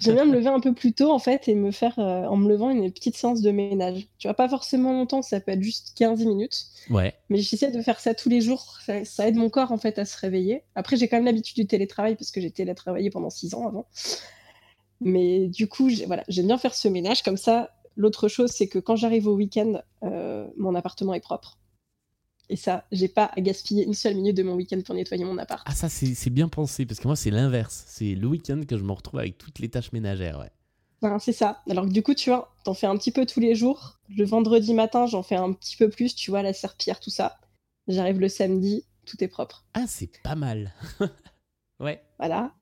J'aime 0.00 0.14
bien 0.14 0.24
me 0.24 0.32
lever 0.32 0.48
un 0.48 0.60
peu 0.60 0.72
plus 0.72 0.92
tôt 0.92 1.10
en 1.10 1.18
fait 1.18 1.48
et 1.48 1.54
me 1.54 1.70
faire 1.70 1.98
euh, 1.98 2.24
en 2.24 2.36
me 2.36 2.48
levant 2.48 2.70
une 2.70 2.90
petite 2.90 3.16
séance 3.16 3.42
de 3.42 3.50
ménage. 3.50 4.08
Tu 4.18 4.26
vois, 4.26 4.34
pas 4.34 4.48
forcément 4.48 4.92
longtemps, 4.92 5.22
ça 5.22 5.40
peut 5.40 5.52
être 5.52 5.62
juste 5.62 5.92
15 5.96 6.24
minutes. 6.24 6.66
Ouais. 6.90 7.14
Mais 7.28 7.38
j'essaie 7.38 7.70
de 7.70 7.82
faire 7.82 8.00
ça 8.00 8.14
tous 8.14 8.28
les 8.28 8.40
jours. 8.40 8.78
Ça, 9.04 9.28
aide 9.28 9.36
mon 9.36 9.50
corps 9.50 9.72
en 9.72 9.78
fait 9.78 9.98
à 9.98 10.04
se 10.04 10.16
réveiller. 10.18 10.62
Après, 10.74 10.96
j'ai 10.96 11.08
quand 11.08 11.16
même 11.16 11.26
l'habitude 11.26 11.56
du 11.56 11.66
télétravail 11.66 12.16
parce 12.16 12.30
que 12.30 12.40
j'ai 12.40 12.50
télétravaillé 12.50 13.10
pendant 13.10 13.30
6 13.30 13.54
ans 13.54 13.68
avant. 13.68 13.86
Mais 15.00 15.46
du 15.48 15.68
coup, 15.68 15.88
voilà, 16.06 16.24
j'aime 16.28 16.46
bien 16.46 16.58
faire 16.58 16.74
ce 16.74 16.88
ménage 16.88 17.22
comme 17.22 17.36
ça. 17.36 17.70
L'autre 17.96 18.28
chose, 18.28 18.50
c'est 18.50 18.68
que 18.68 18.78
quand 18.78 18.96
j'arrive 18.96 19.28
au 19.28 19.34
week-end, 19.34 19.82
euh, 20.04 20.46
mon 20.56 20.74
appartement 20.74 21.14
est 21.14 21.20
propre. 21.20 21.58
Et 22.50 22.56
ça, 22.56 22.86
j'ai 22.92 23.08
pas 23.08 23.30
à 23.36 23.40
gaspiller 23.40 23.84
une 23.84 23.94
seule 23.94 24.14
minute 24.14 24.36
de 24.36 24.42
mon 24.42 24.54
week-end 24.54 24.80
pour 24.84 24.94
nettoyer 24.94 25.24
mon 25.24 25.36
appart. 25.38 25.62
Ah, 25.66 25.74
ça, 25.74 25.88
c'est 25.88 26.30
bien 26.30 26.48
pensé, 26.48 26.86
parce 26.86 26.98
que 26.98 27.06
moi, 27.06 27.16
c'est 27.16 27.30
l'inverse. 27.30 27.84
C'est 27.88 28.14
le 28.14 28.26
week-end 28.26 28.62
que 28.66 28.78
je 28.78 28.84
me 28.84 28.92
retrouve 28.92 29.20
avec 29.20 29.36
toutes 29.36 29.58
les 29.58 29.68
tâches 29.68 29.92
ménagères, 29.92 30.38
ouais. 30.38 30.50
Ben, 31.00 31.18
c'est 31.18 31.32
ça. 31.32 31.62
Alors 31.70 31.84
que 31.84 31.92
du 31.92 32.02
coup, 32.02 32.14
tu 32.14 32.30
vois, 32.30 32.52
t'en 32.64 32.74
fais 32.74 32.86
un 32.86 32.96
petit 32.96 33.12
peu 33.12 33.24
tous 33.24 33.40
les 33.40 33.54
jours. 33.54 33.98
Le 34.16 34.24
vendredi 34.24 34.74
matin, 34.74 35.06
j'en 35.06 35.22
fais 35.22 35.36
un 35.36 35.52
petit 35.52 35.76
peu 35.76 35.88
plus, 35.88 36.14
tu 36.14 36.30
vois, 36.30 36.42
la 36.42 36.52
serpillère, 36.52 36.98
tout 36.98 37.10
ça. 37.10 37.38
J'arrive 37.86 38.18
le 38.18 38.28
samedi, 38.28 38.84
tout 39.06 39.22
est 39.22 39.28
propre. 39.28 39.64
Ah, 39.74 39.84
c'est 39.86 40.10
pas 40.22 40.34
mal. 40.34 40.72
ouais. 41.80 42.02
Voilà. 42.18 42.52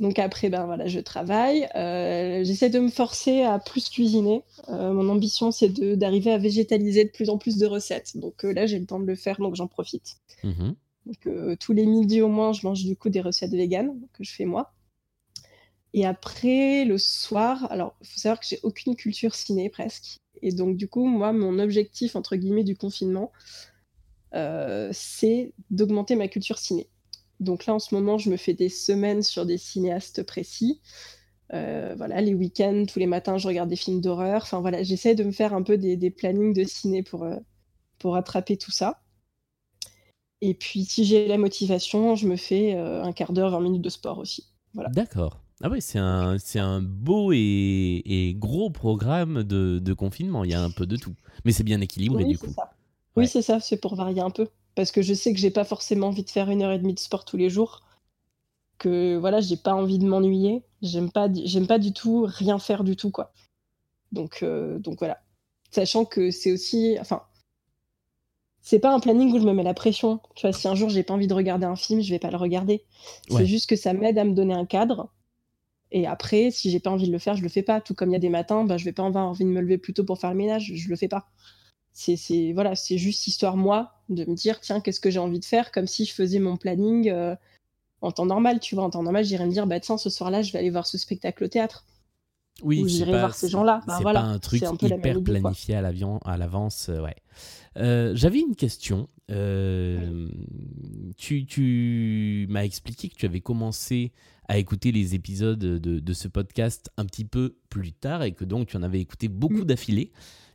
Donc 0.00 0.18
après, 0.18 0.50
ben 0.50 0.66
voilà, 0.66 0.88
je 0.88 1.00
travaille. 1.00 1.68
Euh, 1.74 2.44
j'essaie 2.44 2.70
de 2.70 2.78
me 2.78 2.88
forcer 2.88 3.42
à 3.42 3.58
plus 3.58 3.88
cuisiner. 3.88 4.42
Euh, 4.68 4.92
mon 4.92 5.08
ambition, 5.08 5.50
c'est 5.50 5.68
d'arriver 5.96 6.32
à 6.32 6.38
végétaliser 6.38 7.04
de 7.04 7.10
plus 7.10 7.30
en 7.30 7.38
plus 7.38 7.56
de 7.56 7.66
recettes. 7.66 8.16
Donc 8.16 8.44
euh, 8.44 8.52
là, 8.52 8.66
j'ai 8.66 8.78
le 8.78 8.86
temps 8.86 9.00
de 9.00 9.06
le 9.06 9.14
faire, 9.14 9.38
donc 9.38 9.54
j'en 9.54 9.68
profite. 9.68 10.16
Mmh 10.44 10.72
donc 11.06 11.28
tous 11.60 11.72
les 11.72 11.86
midis 11.86 12.20
au 12.20 12.26
moins, 12.26 12.52
je 12.52 12.66
mange 12.66 12.82
du 12.82 12.96
coup 12.96 13.10
des 13.10 13.20
recettes 13.20 13.52
véganes 13.52 13.94
que 14.12 14.24
je 14.24 14.34
fais 14.34 14.44
moi. 14.44 14.72
Et 15.94 16.04
après, 16.04 16.84
le 16.84 16.98
soir, 16.98 17.70
alors 17.70 17.94
il 18.00 18.08
faut 18.08 18.18
savoir 18.18 18.40
que 18.40 18.46
j'ai 18.48 18.58
aucune 18.64 18.96
culture 18.96 19.36
ciné 19.36 19.70
presque. 19.70 20.18
Et 20.42 20.50
donc 20.50 20.76
du 20.76 20.88
coup, 20.88 21.06
moi, 21.06 21.32
mon 21.32 21.60
objectif 21.60 22.16
entre 22.16 22.34
guillemets 22.34 22.64
du 22.64 22.76
confinement, 22.76 23.30
c'est 24.32 25.52
d'augmenter 25.70 26.16
ma 26.16 26.26
culture 26.26 26.58
ciné. 26.58 26.88
Donc 27.40 27.66
là, 27.66 27.74
en 27.74 27.78
ce 27.78 27.94
moment, 27.94 28.18
je 28.18 28.30
me 28.30 28.36
fais 28.36 28.54
des 28.54 28.68
semaines 28.68 29.22
sur 29.22 29.46
des 29.46 29.58
cinéastes 29.58 30.22
précis. 30.22 30.80
Euh, 31.52 31.94
voilà, 31.96 32.20
les 32.20 32.34
week-ends, 32.34 32.84
tous 32.90 32.98
les 32.98 33.06
matins, 33.06 33.38
je 33.38 33.46
regarde 33.46 33.68
des 33.68 33.76
films 33.76 34.00
d'horreur. 34.00 34.42
Enfin 34.42 34.60
voilà, 34.60 34.82
j'essaie 34.82 35.14
de 35.14 35.24
me 35.24 35.32
faire 35.32 35.54
un 35.54 35.62
peu 35.62 35.76
des, 35.78 36.10
plannings 36.10 36.54
de 36.54 36.64
ciné 36.64 37.02
pour, 37.02 37.24
euh, 37.24 37.36
pour 37.98 38.16
attraper 38.16 38.56
tout 38.56 38.72
ça. 38.72 39.00
Et 40.40 40.54
puis, 40.54 40.84
si 40.84 41.04
j'ai 41.04 41.28
la 41.28 41.38
motivation, 41.38 42.14
je 42.14 42.26
me 42.26 42.36
fais 42.36 42.74
euh, 42.74 43.02
un 43.02 43.12
quart 43.12 43.32
d'heure, 43.32 43.50
20 43.50 43.60
minutes 43.60 43.82
de 43.82 43.88
sport 43.88 44.18
aussi. 44.18 44.48
Voilà. 44.74 44.90
D'accord. 44.90 45.40
Ah 45.62 45.70
oui, 45.70 45.80
c'est 45.80 45.98
un, 45.98 46.36
c'est 46.38 46.58
un 46.58 46.82
beau 46.82 47.32
et, 47.32 48.34
gros 48.36 48.68
programme 48.68 49.42
de, 49.42 49.92
confinement. 49.94 50.44
Il 50.44 50.50
y 50.50 50.54
a 50.54 50.62
un 50.62 50.70
peu 50.70 50.84
de 50.86 50.96
tout. 50.96 51.14
Mais 51.44 51.52
c'est 51.52 51.64
bien 51.64 51.80
équilibré 51.80 52.24
du 52.24 52.38
coup. 52.38 52.54
Oui, 53.16 53.26
c'est 53.26 53.40
ça. 53.40 53.60
C'est 53.60 53.78
pour 53.78 53.94
varier 53.94 54.20
un 54.20 54.30
peu 54.30 54.48
parce 54.76 54.92
que 54.92 55.02
je 55.02 55.14
sais 55.14 55.32
que 55.32 55.40
j'ai 55.40 55.50
pas 55.50 55.64
forcément 55.64 56.08
envie 56.08 56.22
de 56.22 56.30
faire 56.30 56.50
une 56.50 56.62
heure 56.62 56.70
et 56.72 56.78
demie 56.78 56.94
de 56.94 57.00
sport 57.00 57.24
tous 57.24 57.36
les 57.36 57.50
jours. 57.50 57.82
que 58.78 59.16
voilà, 59.16 59.40
j'ai 59.40 59.56
pas 59.56 59.74
envie 59.74 59.98
de 59.98 60.06
m'ennuyer. 60.06 60.62
J'aime 60.82 61.10
pas, 61.10 61.28
j'aime 61.32 61.66
pas 61.66 61.78
du 61.78 61.92
tout 61.92 62.26
rien 62.28 62.58
faire 62.58 62.84
du 62.84 62.96
tout, 62.96 63.10
quoi. 63.10 63.32
Donc, 64.12 64.40
euh, 64.42 64.78
donc 64.78 64.98
voilà. 65.00 65.20
Sachant 65.70 66.04
que 66.04 66.30
c'est 66.30 66.52
aussi, 66.52 66.96
enfin, 67.00 67.22
c'est 68.60 68.80
pas 68.80 68.94
un 68.94 69.00
planning 69.00 69.32
où 69.32 69.40
je 69.40 69.46
me 69.46 69.52
mets 69.54 69.62
la 69.62 69.74
pression. 69.74 70.20
Tu 70.34 70.46
vois, 70.46 70.52
si 70.52 70.68
un 70.68 70.74
jour 70.74 70.90
j'ai 70.90 71.02
pas 71.02 71.14
envie 71.14 71.26
de 71.28 71.34
regarder 71.34 71.66
un 71.66 71.76
film, 71.76 72.00
je 72.02 72.10
vais 72.10 72.18
pas 72.18 72.30
le 72.30 72.36
regarder. 72.36 72.84
C'est 73.30 73.46
juste 73.46 73.68
que 73.68 73.76
ça 73.76 73.92
m'aide 73.94 74.18
à 74.18 74.24
me 74.24 74.34
donner 74.34 74.54
un 74.54 74.66
cadre. 74.66 75.10
Et 75.92 76.06
après, 76.06 76.50
si 76.50 76.70
j'ai 76.70 76.80
pas 76.80 76.90
envie 76.90 77.06
de 77.06 77.12
le 77.12 77.18
faire, 77.18 77.36
je 77.36 77.42
le 77.42 77.48
fais 77.48 77.62
pas. 77.62 77.80
Tout 77.80 77.94
comme 77.94 78.10
il 78.10 78.14
y 78.14 78.16
a 78.16 78.20
des 78.20 78.28
matins, 78.28 78.64
bah, 78.64 78.76
je 78.76 78.84
vais 78.84 78.92
pas 78.92 79.06
avoir 79.06 79.26
envie 79.26 79.44
de 79.44 79.50
me 79.50 79.60
lever 79.60 79.78
plus 79.78 79.94
tôt 79.94 80.04
pour 80.04 80.18
faire 80.18 80.30
le 80.30 80.36
ménage, 80.36 80.72
je 80.74 80.88
le 80.88 80.96
fais 80.96 81.08
pas. 81.08 81.28
C'est 81.98 82.52
voilà, 82.52 82.76
c'est 82.76 82.98
juste 82.98 83.26
histoire 83.26 83.56
moi 83.56 83.94
de 84.10 84.26
me 84.26 84.34
dire 84.34 84.60
tiens 84.60 84.82
qu'est-ce 84.82 85.00
que 85.00 85.10
j'ai 85.10 85.18
envie 85.18 85.40
de 85.40 85.46
faire, 85.46 85.72
comme 85.72 85.86
si 85.86 86.04
je 86.04 86.12
faisais 86.12 86.38
mon 86.38 86.58
planning 86.58 87.08
euh, 87.08 87.34
en 88.02 88.12
temps 88.12 88.26
normal. 88.26 88.60
Tu 88.60 88.74
vois, 88.74 88.84
en 88.84 88.90
temps 88.90 89.02
normal, 89.02 89.24
j'irais 89.24 89.46
me 89.46 89.50
dire 89.50 89.66
bah 89.66 89.80
tiens 89.80 89.96
ce 89.96 90.10
soir-là, 90.10 90.42
je 90.42 90.52
vais 90.52 90.58
aller 90.58 90.68
voir 90.68 90.86
ce 90.86 90.98
spectacle 90.98 91.44
au 91.44 91.48
théâtre. 91.48 91.86
Oui, 92.62 92.86
j'irai 92.86 93.12
voir 93.12 93.34
ces 93.34 93.48
gens-là. 93.48 93.80
Bah, 93.86 93.96
c'est 93.96 94.04
pas 94.04 94.20
un 94.20 94.38
truc 94.38 94.62
hyper 94.82 95.22
planifié 95.22 95.76
à 95.76 96.36
l'avance, 96.36 96.90
euh, 96.90 97.00
ouais. 97.00 97.16
Euh, 97.76 98.12
j'avais 98.14 98.40
une 98.40 98.56
question. 98.56 99.08
Euh, 99.30 100.28
tu, 101.16 102.46
m'as 102.48 102.64
expliqué 102.64 103.08
que 103.08 103.16
tu 103.16 103.26
avais 103.26 103.40
commencé 103.40 104.12
à 104.48 104.58
écouter 104.58 104.92
les 104.92 105.14
épisodes 105.14 105.58
de, 105.58 106.12
ce 106.12 106.28
podcast 106.28 106.90
un 106.96 107.04
petit 107.04 107.24
peu 107.24 107.56
plus 107.68 107.92
tard 107.92 108.22
et 108.22 108.32
que 108.32 108.44
donc 108.44 108.68
tu 108.68 108.76
en 108.76 108.82
avais 108.82 109.00
écouté 109.00 109.28
beaucoup 109.28 109.62
mm. 109.62 109.64
d'affilée 109.64 110.12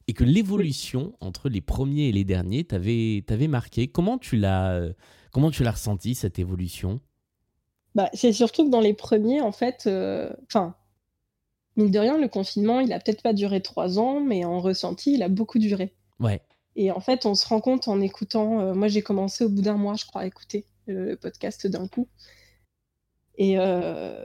et 0.08 0.14
que 0.14 0.24
l'évolution 0.24 1.14
entre 1.20 1.50
les 1.50 1.62
premiers 1.62 2.08
et 2.08 2.12
les 2.12 2.24
derniers 2.24 2.64
t'avait 2.64 3.48
marqué. 3.48 3.88
Comment 3.88 4.18
tu 4.18 4.38
l'as 4.38 4.82
comment 5.32 5.52
tu 5.52 5.64
l'as 5.64 5.72
ressenti 5.72 6.16
cette 6.16 6.40
évolution? 6.40 7.02
Bah, 7.94 8.10
c'est 8.14 8.32
surtout 8.32 8.66
que 8.66 8.72
dans 8.72 8.80
les 8.80 8.94
premiers, 8.94 9.42
en 9.42 9.52
fait, 9.52 9.90
enfin, 10.48 10.76
mine 11.76 11.92
de 11.92 12.00
rien, 12.00 12.18
le 12.18 12.30
confinement, 12.30 12.80
il 12.80 12.94
a 12.94 13.00
peut-être 13.00 13.22
pas 13.22 13.34
duré 13.34 13.62
trois 13.62 14.00
ans, 14.00 14.22
mais 14.22 14.46
en 14.46 14.62
ressenti, 14.62 15.14
il 15.14 15.24
a 15.24 15.28
beaucoup 15.28 15.60
duré. 15.60 15.94
Ouais. 16.20 16.42
Et 16.76 16.92
en 16.92 17.00
fait, 17.00 17.26
on 17.26 17.36
se 17.36 17.48
rend 17.48 17.60
compte 17.62 17.88
en 17.88 18.00
écoutant. 18.02 18.62
Euh, 18.62 18.74
moi, 18.74 18.88
j'ai 18.88 19.02
commencé 19.02 19.44
au 19.44 19.50
bout 19.50 19.62
d'un 19.62 19.78
mois, 19.78 19.96
je 19.96 20.06
crois, 20.06 20.22
à 20.22 20.26
écouter 20.26 20.66
le, 20.88 21.16
podcast 21.16 21.68
d'un 21.68 21.88
coup. 21.88 22.08
Et, 23.38 23.58
euh, 23.58 24.24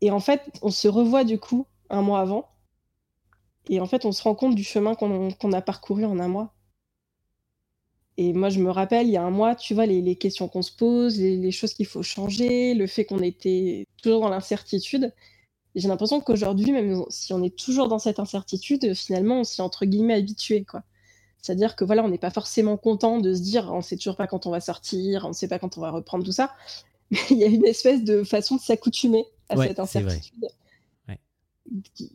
et 0.00 0.10
en 0.10 0.20
fait, 0.20 0.42
on 0.62 0.70
se 0.70 0.88
revoit 0.88 1.24
du 1.24 1.38
coup 1.38 1.66
un 1.90 2.02
mois 2.02 2.20
avant. 2.20 2.48
Et 3.68 3.80
en 3.80 3.86
fait, 3.86 4.04
on 4.04 4.12
se 4.12 4.22
rend 4.22 4.34
compte 4.34 4.54
du 4.54 4.64
chemin 4.64 4.94
qu'on 4.94 5.52
a 5.52 5.62
parcouru 5.62 6.04
en 6.04 6.18
un 6.20 6.28
mois. 6.28 6.54
Et 8.18 8.32
moi, 8.32 8.48
je 8.48 8.60
me 8.60 8.70
rappelle, 8.70 9.06
il 9.08 9.12
y 9.12 9.16
a 9.16 9.22
un 9.22 9.30
mois, 9.30 9.54
tu 9.54 9.74
vois, 9.74 9.86
les, 9.86 10.16
questions 10.16 10.48
qu'on 10.48 10.62
se 10.62 10.72
pose, 10.72 11.18
les, 11.18 11.36
les 11.36 11.50
choses 11.52 11.74
qu'il 11.74 11.86
faut 11.86 12.02
changer, 12.02 12.74
le 12.74 12.86
fait 12.86 13.04
qu'on 13.04 13.18
était 13.18 13.86
toujours 14.02 14.22
dans 14.22 14.30
l'incertitude 14.30 15.12
j'ai 15.76 15.88
l'impression 15.88 16.20
qu'aujourd'hui, 16.20 16.72
même 16.72 17.04
si 17.10 17.32
on 17.34 17.42
est 17.42 17.54
toujours 17.54 17.88
dans 17.88 17.98
cette 17.98 18.18
incertitude, 18.18 18.94
finalement, 18.94 19.40
on 19.40 19.44
s'y 19.44 19.60
est 19.60 19.64
entre 19.64 19.84
guillemets 19.84 20.14
habitué, 20.14 20.64
quoi. 20.64 20.82
C'est-à-dire 21.46 21.76
que 21.76 21.84
voilà, 21.84 22.04
on 22.04 22.08
n'est 22.08 22.18
pas 22.18 22.30
forcément 22.30 22.76
content 22.76 23.20
de 23.20 23.32
se 23.32 23.40
dire, 23.40 23.70
on 23.72 23.82
sait 23.82 23.96
toujours 23.96 24.16
pas 24.16 24.26
quand 24.26 24.46
on 24.46 24.50
va 24.50 24.60
sortir, 24.60 25.24
on 25.24 25.28
ne 25.28 25.32
sait 25.32 25.46
pas 25.46 25.60
quand 25.60 25.78
on 25.78 25.80
va 25.80 25.90
reprendre 25.90 26.24
tout 26.24 26.32
ça. 26.32 26.54
Mais 27.10 27.18
il 27.30 27.38
y 27.38 27.44
a 27.44 27.46
une 27.46 27.64
espèce 27.64 28.02
de 28.02 28.24
façon 28.24 28.56
de 28.56 28.60
s'accoutumer 28.60 29.24
à 29.48 29.56
cette 29.56 29.78
incertitude. 29.78 30.48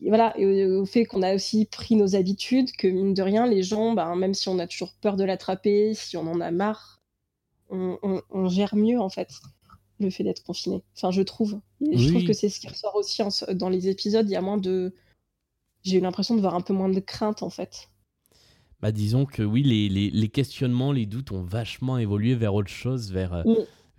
voilà, 0.05 0.37
et 0.37 0.65
au, 0.65 0.85
fait 0.85 1.05
qu'on 1.05 1.21
a 1.21 1.33
aussi 1.33 1.65
pris 1.65 1.95
nos 1.95 2.15
habitudes, 2.15 2.73
que 2.73 2.87
mine 2.87 3.13
de 3.13 3.21
rien, 3.21 3.47
les 3.47 3.63
gens, 3.63 3.93
ben, 3.93 4.15
même 4.15 4.33
si 4.33 4.49
on 4.49 4.59
a 4.59 4.67
toujours 4.67 4.93
peur 4.99 5.15
de 5.15 5.23
l'attraper, 5.23 5.93
si 5.93 6.17
on 6.17 6.27
en 6.27 6.41
a 6.41 6.51
marre, 6.51 6.99
on 7.69 8.49
gère 8.49 8.75
mieux 8.75 8.99
en 8.99 9.07
fait 9.07 9.29
le 10.01 10.09
fait 10.09 10.23
d'être 10.23 10.43
confiné. 10.43 10.83
Enfin, 10.97 11.11
je 11.11 11.21
trouve. 11.21 11.59
Je 11.79 12.09
trouve 12.09 12.25
que 12.25 12.33
c'est 12.33 12.49
ce 12.49 12.59
qui 12.59 12.67
ressort 12.67 12.95
aussi 12.95 13.21
dans 13.53 13.69
les 13.69 13.87
épisodes. 13.87 14.27
Il 14.27 14.33
y 14.33 14.35
a 14.35 14.41
moins 14.41 14.57
de. 14.57 14.93
J'ai 15.83 15.97
eu 15.97 16.01
l'impression 16.01 16.35
de 16.35 16.41
voir 16.41 16.55
un 16.55 16.61
peu 16.61 16.73
moins 16.73 16.89
de 16.89 16.99
crainte 16.99 17.43
en 17.43 17.49
fait. 17.49 17.90
Bah, 18.81 18.91
disons 18.91 19.25
que 19.25 19.43
oui, 19.43 19.63
les, 19.63 19.89
les, 20.09 20.29
questionnements, 20.29 20.91
les 20.91 21.05
doutes 21.05 21.31
ont 21.31 21.43
vachement 21.43 21.97
évolué 21.97 22.33
vers 22.33 22.55
autre 22.55 22.69
chose, 22.69 23.11
vers, 23.11 23.33
euh, 23.33 23.43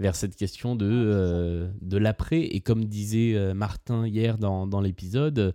vers 0.01 0.17
cette 0.17 0.35
question 0.35 0.75
de, 0.75 0.89
euh, 0.91 1.71
de 1.81 1.97
l'après. 1.99 2.41
Et 2.41 2.61
comme 2.61 2.85
disait 2.87 3.35
euh, 3.35 3.55
Martin 3.55 4.07
hier 4.07 4.39
dans, 4.39 4.67
dans 4.67 4.81
l'épisode, 4.81 5.55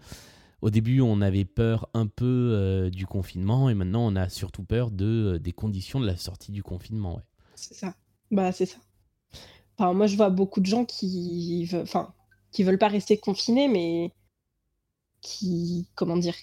au 0.61 0.69
début, 0.69 1.01
on 1.01 1.21
avait 1.21 1.45
peur 1.45 1.89
un 1.93 2.07
peu 2.07 2.89
du 2.91 3.05
confinement 3.05 3.69
et 3.69 3.73
maintenant, 3.73 4.07
on 4.07 4.15
a 4.15 4.29
surtout 4.29 4.63
peur 4.63 4.91
de, 4.91 5.39
des 5.43 5.51
conditions 5.51 5.99
de 5.99 6.05
la 6.05 6.17
sortie 6.17 6.51
du 6.51 6.63
confinement. 6.63 7.15
Ouais. 7.15 7.23
C'est 7.55 7.75
ça. 7.75 7.95
Bah, 8.31 8.51
c'est 8.51 8.65
ça 8.65 8.77
moi, 9.79 10.07
je 10.07 10.15
vois 10.15 10.29
beaucoup 10.29 10.59
de 10.59 10.65
gens 10.65 10.85
qui 10.85 11.65
veulent, 11.65 11.83
enfin, 11.83 12.13
qui 12.51 12.63
veulent 12.63 12.79
pas 12.79 12.87
rester 12.87 13.17
confinés, 13.17 13.67
mais 13.67 14.11
qui, 15.21 15.87
comment 15.95 16.17
dire, 16.17 16.35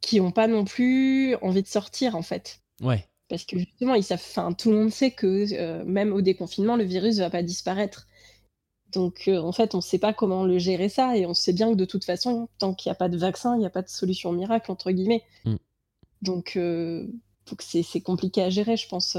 qui 0.00 0.20
ont 0.20 0.30
pas 0.30 0.46
non 0.46 0.64
plus 0.64 1.34
envie 1.36 1.62
de 1.62 1.68
sortir, 1.68 2.16
en 2.16 2.22
fait. 2.22 2.60
Ouais. 2.82 3.06
Parce 3.28 3.44
que 3.44 3.58
justement, 3.58 3.94
ils 3.94 4.02
savent, 4.02 4.22
enfin, 4.22 4.52
tout 4.52 4.70
le 4.70 4.78
monde 4.78 4.90
sait 4.90 5.12
que 5.12 5.46
euh, 5.52 5.84
même 5.84 6.12
au 6.12 6.20
déconfinement, 6.20 6.76
le 6.76 6.84
virus 6.84 7.18
va 7.18 7.30
pas 7.30 7.42
disparaître. 7.42 8.06
Donc, 8.92 9.24
euh, 9.28 9.38
en 9.38 9.52
fait, 9.52 9.74
on 9.74 9.78
ne 9.78 9.82
sait 9.82 9.98
pas 9.98 10.12
comment 10.12 10.44
le 10.44 10.58
gérer 10.58 10.88
ça, 10.88 11.16
et 11.16 11.26
on 11.26 11.34
sait 11.34 11.52
bien 11.52 11.70
que 11.70 11.76
de 11.76 11.84
toute 11.84 12.04
façon, 12.04 12.48
tant 12.58 12.74
qu'il 12.74 12.90
n'y 12.90 12.92
a 12.92 12.96
pas 12.96 13.08
de 13.08 13.16
vaccin, 13.16 13.54
il 13.54 13.60
n'y 13.60 13.66
a 13.66 13.70
pas 13.70 13.82
de 13.82 13.88
solution 13.88 14.32
miracle, 14.32 14.72
entre 14.72 14.90
guillemets. 14.90 15.22
Mm. 15.44 15.56
Donc, 16.22 16.54
euh, 16.56 17.06
c'est 17.60 18.00
compliqué 18.00 18.42
à 18.42 18.50
gérer, 18.50 18.76
je 18.76 18.88
pense 18.88 19.16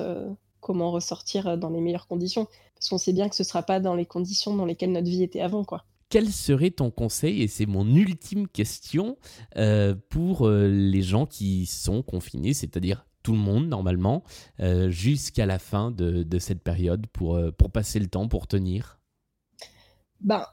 comment 0.59 0.91
ressortir 0.91 1.57
dans 1.57 1.69
les 1.69 1.81
meilleures 1.81 2.07
conditions. 2.07 2.47
Parce 2.75 2.89
qu'on 2.89 2.97
sait 2.97 3.13
bien 3.13 3.29
que 3.29 3.35
ce 3.35 3.43
ne 3.43 3.47
sera 3.47 3.63
pas 3.63 3.79
dans 3.79 3.95
les 3.95 4.05
conditions 4.05 4.55
dans 4.55 4.65
lesquelles 4.65 4.91
notre 4.91 5.07
vie 5.07 5.23
était 5.23 5.41
avant, 5.41 5.63
quoi. 5.63 5.85
Quel 6.11 6.29
serait 6.29 6.71
ton 6.71 6.91
conseil, 6.91 7.41
et 7.41 7.47
c'est 7.47 7.65
mon 7.65 7.87
ultime 7.95 8.47
question, 8.47 9.17
euh, 9.55 9.95
pour 10.09 10.45
euh, 10.45 10.67
les 10.67 11.01
gens 11.01 11.25
qui 11.25 11.65
sont 11.65 12.03
confinés, 12.03 12.53
c'est-à-dire 12.53 13.05
tout 13.23 13.31
le 13.31 13.37
monde 13.37 13.67
normalement, 13.67 14.23
jusqu'à 14.87 15.45
la 15.45 15.59
fin 15.59 15.91
de, 15.91 16.39
cette 16.39 16.63
période 16.63 17.05
pour, 17.13 17.39
pour 17.55 17.71
passer 17.71 17.99
le 17.99 18.07
temps, 18.07 18.27
pour 18.27 18.47
tenir? 18.47 18.99
Ben, 20.21 20.43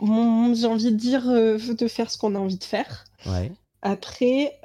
j'ai 0.00 0.66
envie 0.66 0.90
de 0.90 0.96
dire 0.96 1.26
de 1.26 1.88
faire 1.88 2.10
ce 2.10 2.16
qu'on 2.16 2.34
a 2.34 2.38
envie 2.38 2.56
de 2.56 2.64
faire. 2.64 3.04
Ouais. 3.26 3.52
Après, 3.82 4.58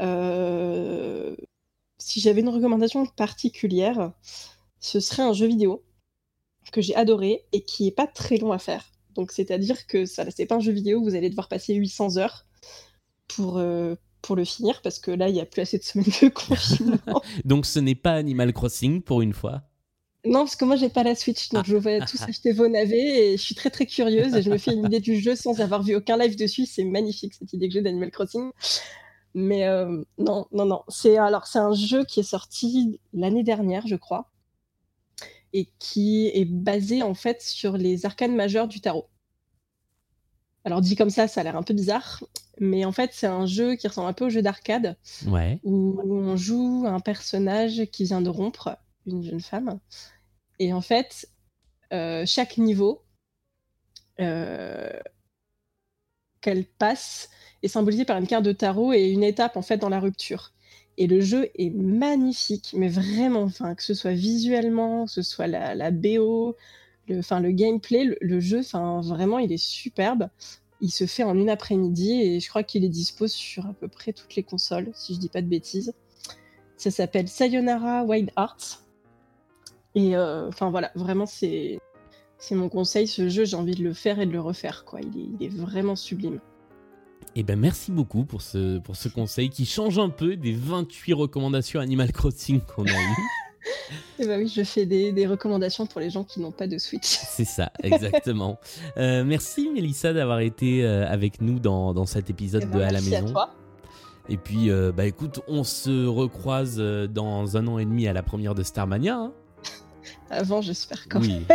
si 1.97 2.21
j'avais 2.21 2.39
une 2.39 2.49
recommandation 2.49 3.05
particulière, 3.05 4.13
ce 4.79 4.99
serait 4.99 5.23
un 5.23 5.33
jeu 5.33 5.47
vidéo 5.47 5.83
que 6.71 6.81
j'ai 6.81 6.95
adoré 6.95 7.43
et 7.51 7.63
qui 7.63 7.87
est 7.87 7.91
pas 7.91 8.07
très 8.07 8.37
long 8.37 8.51
à 8.51 8.59
faire. 8.59 8.94
Donc 9.15 9.31
c'est-à-dire 9.31 9.87
que 9.87 10.05
ça 10.05 10.25
c'est 10.29 10.45
pas 10.45 10.55
un 10.55 10.59
jeu 10.59 10.71
vidéo 10.71 10.99
où 10.99 11.03
vous 11.03 11.15
allez 11.15 11.29
devoir 11.29 11.47
passer 11.47 11.73
800 11.73 12.17
heures 12.17 12.45
pour 13.27 13.57
euh, 13.57 13.95
pour 14.21 14.35
le 14.35 14.45
finir 14.45 14.81
parce 14.81 14.99
que 14.99 15.11
là 15.11 15.29
il 15.29 15.35
y 15.35 15.39
a 15.39 15.45
plus 15.45 15.61
assez 15.61 15.77
de 15.77 15.83
semaines 15.83 16.07
de 16.21 16.29
confinement. 16.29 17.21
donc 17.45 17.65
ce 17.65 17.79
n'est 17.79 17.95
pas 17.95 18.13
Animal 18.13 18.53
Crossing 18.53 19.01
pour 19.01 19.21
une 19.21 19.33
fois? 19.33 19.63
Non, 20.25 20.39
parce 20.39 20.55
que 20.55 20.65
moi 20.65 20.75
j'ai 20.75 20.89
pas 20.89 21.03
la 21.03 21.13
Switch, 21.13 21.49
donc 21.49 21.65
je 21.65 21.77
vais 21.77 21.99
tous 21.99 22.21
acheter 22.27 22.51
vos 22.51 22.67
navets 22.67 23.33
et 23.33 23.37
je 23.37 23.41
suis 23.41 23.55
très 23.55 23.69
très 23.69 23.85
curieuse 23.85 24.33
et 24.35 24.41
je 24.41 24.49
me 24.49 24.57
fais 24.57 24.73
une 24.73 24.85
idée 24.85 24.99
du 24.99 25.19
jeu 25.19 25.35
sans 25.35 25.61
avoir 25.61 25.83
vu 25.83 25.95
aucun 25.95 26.17
live 26.17 26.35
dessus. 26.35 26.65
C'est 26.65 26.83
magnifique 26.83 27.33
cette 27.35 27.53
idée 27.53 27.67
que 27.67 27.73
j'ai 27.75 27.81
d'Animal 27.81 28.11
Crossing. 28.11 28.51
Mais 29.35 29.67
euh, 29.67 30.01
non, 30.17 30.47
non, 30.51 30.65
non. 30.65 30.81
C'est 30.87 31.17
alors 31.17 31.45
c'est 31.45 31.59
un 31.59 31.73
jeu 31.73 32.05
qui 32.05 32.21
est 32.21 32.23
sorti 32.23 32.99
l'année 33.13 33.43
dernière, 33.43 33.85
je 33.85 33.95
crois, 33.95 34.31
et 35.55 35.69
qui 35.79 36.27
est 36.33 36.43
basé 36.43 37.01
en 37.01 37.13
fait 37.13 37.41
sur 37.41 37.77
les 37.77 38.05
arcanes 38.05 38.35
majeures 38.35 38.67
du 38.67 38.81
tarot. 38.81 39.07
Alors 40.65 40.81
dit 40.81 40.97
comme 40.97 41.09
ça, 41.09 41.29
ça 41.29 41.39
a 41.39 41.43
l'air 41.45 41.55
un 41.55 41.63
peu 41.63 41.73
bizarre, 41.73 42.25
mais 42.59 42.83
en 42.83 42.91
fait 42.91 43.11
c'est 43.13 43.25
un 43.25 43.45
jeu 43.45 43.75
qui 43.75 43.87
ressemble 43.87 44.09
un 44.09 44.13
peu 44.13 44.25
au 44.25 44.29
jeu 44.29 44.41
d'arcade, 44.41 44.97
ouais. 45.27 45.61
où 45.63 46.01
on 46.03 46.35
joue 46.35 46.83
un 46.85 46.99
personnage 46.99 47.85
qui 47.85 48.03
vient 48.03 48.21
de 48.21 48.29
rompre 48.29 48.77
une 49.05 49.23
jeune 49.23 49.39
femme, 49.39 49.79
et 50.59 50.73
en 50.73 50.81
fait 50.81 51.29
euh, 51.93 52.25
chaque 52.25 52.57
niveau 52.57 53.05
euh, 54.19 54.89
qu'elle 56.41 56.65
passe 56.65 57.29
est 57.63 57.69
symbolisé 57.69 58.03
par 58.03 58.17
une 58.17 58.27
carte 58.27 58.43
de 58.43 58.51
tarot 58.51 58.91
et 58.91 59.09
une 59.09 59.23
étape 59.23 59.55
en 59.55 59.61
fait 59.61 59.77
dans 59.77 59.89
la 59.89 60.01
rupture. 60.01 60.51
Et 60.97 61.07
le 61.07 61.19
jeu 61.19 61.49
est 61.55 61.71
magnifique, 61.71 62.73
mais 62.77 62.87
vraiment, 62.87 63.49
que 63.49 63.83
ce 63.83 63.93
soit 63.93 64.13
visuellement, 64.13 65.05
que 65.05 65.11
ce 65.11 65.21
soit 65.21 65.47
la, 65.47 65.91
BO, 65.91 66.55
le, 67.07 67.15
le 67.17 67.51
gameplay, 67.51 68.15
le, 68.19 68.39
jeu, 68.39 68.61
vraiment, 69.01 69.39
il 69.39 69.51
est 69.51 69.63
superbe. 69.63 70.29
Il 70.81 70.91
se 70.91 71.05
fait 71.05 71.23
en 71.23 71.37
une 71.37 71.49
après-midi 71.49 72.21
et 72.21 72.39
je 72.39 72.49
crois 72.49 72.63
qu'il 72.63 72.85
est 72.85 72.89
dispo 72.89 73.27
sur 73.27 73.65
à 73.65 73.73
peu 73.73 73.87
près 73.87 74.13
toutes 74.13 74.35
les 74.35 74.43
consoles, 74.43 74.89
si 74.93 75.15
je 75.15 75.19
dis 75.19 75.29
pas 75.29 75.41
de 75.41 75.47
bêtises. 75.47 75.93
Ça 76.77 76.91
s'appelle 76.91 77.27
Sayonara 77.27 78.03
Wild 78.03 78.31
Hearts. 78.37 78.83
Et 79.95 80.15
euh, 80.15 80.49
enfin 80.49 80.69
voilà, 80.69 80.91
vraiment 80.95 81.25
c'est 81.25 81.79
c'est 82.37 82.55
mon 82.55 82.69
conseil. 82.69 83.07
Ce 83.07 83.29
jeu, 83.29 83.45
j'ai 83.45 83.55
envie 83.55 83.75
de 83.75 83.83
le 83.83 83.93
faire 83.93 84.19
et 84.19 84.25
de 84.25 84.31
le 84.31 84.41
refaire. 84.41 84.83
Quoi, 84.85 84.99
il 85.01 85.41
est 85.41 85.49
vraiment 85.49 85.95
sublime. 85.95 86.39
Eh 87.37 87.43
ben 87.43 87.59
merci 87.59 87.91
beaucoup 87.91 88.23
pour 88.23 88.41
ce, 88.41 88.79
pour 88.79 88.95
ce 88.95 89.09
conseil 89.09 89.49
qui 89.49 89.65
change 89.65 89.99
un 89.99 90.07
peu 90.07 90.37
des 90.37 90.53
28 90.53 91.13
recommandations 91.13 91.81
Animal 91.81 92.13
Crossing 92.13 92.61
qu'on 92.61 92.85
a 92.85 92.91
eues. 92.91 93.17
Et 94.19 94.25
bah 94.25 94.35
oui, 94.37 94.47
je 94.47 94.63
fais 94.63 94.85
des, 94.85 95.27
recommandations 95.27 95.85
pour 95.85 95.99
les 95.99 96.09
gens 96.09 96.23
qui 96.23 96.39
n'ont 96.39 96.53
pas 96.53 96.67
de 96.67 96.77
Switch. 96.77 97.05
C'est 97.05 97.43
ça, 97.43 97.73
exactement. 97.83 98.57
Euh, 98.95 99.25
merci 99.25 99.69
Mélissa 99.69 100.13
d'avoir 100.13 100.39
été 100.39 100.85
euh, 100.85 101.05
avec 101.09 101.41
nous 101.41 101.59
dans, 101.59 102.05
cet 102.05 102.29
épisode 102.29 102.63
eh 102.63 102.67
de 102.67 102.71
ben, 102.71 102.81
À 102.83 102.91
la 102.91 103.01
merci 103.01 103.09
maison. 103.11 103.27
À 103.27 103.31
toi. 103.31 103.55
Et 104.29 104.37
puis, 104.37 104.69
euh, 104.69 104.93
bah 104.93 105.05
écoute, 105.05 105.41
on 105.49 105.65
se 105.65 106.05
recroise 106.05 106.77
dans 106.77 107.57
un 107.57 107.67
an 107.67 107.79
et 107.79 107.85
demi 107.85 108.07
à 108.07 108.13
la 108.13 108.23
première 108.23 108.55
de 108.55 108.63
Starmania. 108.63 109.17
Hein. 109.17 109.33
Avant, 110.29 110.61
j'espère 110.61 111.09
quand 111.09 111.19
oui. 111.19 111.45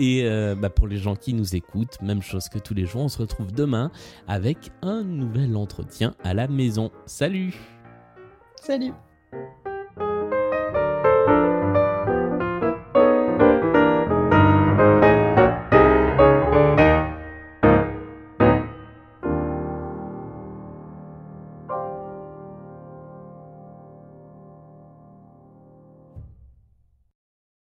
Et 0.00 0.24
bah, 0.56 0.70
pour 0.70 0.86
les 0.88 0.96
gens 0.96 1.14
qui 1.14 1.34
nous 1.34 1.54
écoutent, 1.54 2.00
même 2.02 2.22
chose 2.22 2.48
que 2.48 2.58
tous 2.58 2.74
les 2.74 2.86
jours, 2.86 3.02
on 3.02 3.08
se 3.08 3.18
retrouve 3.18 3.52
demain 3.52 3.90
avec 4.26 4.70
un 4.82 5.02
nouvel 5.02 5.56
entretien 5.56 6.14
à 6.24 6.34
la 6.34 6.48
maison. 6.48 6.90
Salut 7.06 7.54
Salut 8.56 8.92